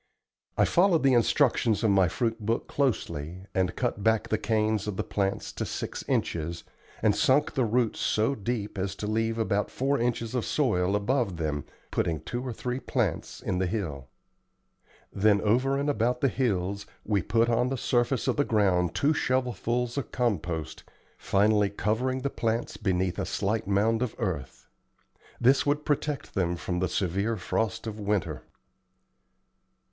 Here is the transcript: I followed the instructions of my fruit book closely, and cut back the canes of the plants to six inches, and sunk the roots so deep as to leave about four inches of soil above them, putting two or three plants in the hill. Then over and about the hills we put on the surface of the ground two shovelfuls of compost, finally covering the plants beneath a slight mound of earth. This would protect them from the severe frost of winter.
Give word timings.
I 0.57 0.65
followed 0.65 1.03
the 1.03 1.13
instructions 1.13 1.83
of 1.83 1.91
my 1.91 2.07
fruit 2.07 2.39
book 2.43 2.67
closely, 2.67 3.45
and 3.53 3.75
cut 3.75 4.01
back 4.03 4.29
the 4.29 4.37
canes 4.39 4.87
of 4.87 4.97
the 4.97 5.03
plants 5.03 5.53
to 5.53 5.63
six 5.63 6.03
inches, 6.07 6.63
and 7.03 7.15
sunk 7.15 7.53
the 7.53 7.65
roots 7.65 7.99
so 7.99 8.33
deep 8.33 8.79
as 8.79 8.95
to 8.95 9.05
leave 9.05 9.37
about 9.37 9.69
four 9.69 9.99
inches 9.99 10.33
of 10.33 10.43
soil 10.43 10.95
above 10.95 11.37
them, 11.37 11.65
putting 11.91 12.19
two 12.19 12.41
or 12.43 12.51
three 12.51 12.79
plants 12.79 13.41
in 13.41 13.59
the 13.59 13.67
hill. 13.67 14.07
Then 15.13 15.39
over 15.41 15.77
and 15.77 15.87
about 15.87 16.21
the 16.21 16.29
hills 16.29 16.87
we 17.05 17.21
put 17.21 17.47
on 17.47 17.69
the 17.69 17.77
surface 17.77 18.27
of 18.27 18.37
the 18.37 18.43
ground 18.43 18.95
two 18.95 19.13
shovelfuls 19.13 19.99
of 19.99 20.11
compost, 20.11 20.83
finally 21.15 21.69
covering 21.69 22.21
the 22.23 22.31
plants 22.31 22.75
beneath 22.75 23.19
a 23.19 23.25
slight 23.27 23.67
mound 23.67 24.01
of 24.01 24.15
earth. 24.17 24.65
This 25.39 25.63
would 25.67 25.85
protect 25.85 26.33
them 26.33 26.55
from 26.55 26.79
the 26.79 26.89
severe 26.89 27.37
frost 27.37 27.85
of 27.85 27.99
winter. 27.99 28.41